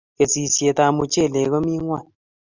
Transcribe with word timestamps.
Sigishet 0.31 0.77
ab 0.85 0.93
mchelek 0.95 1.49
komie 1.51 1.77
ngwony 1.81 2.07